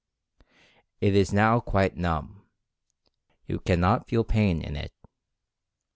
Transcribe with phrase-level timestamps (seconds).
[0.99, 2.41] It is now quite numb.
[3.45, 4.91] You cannot feel pain in it.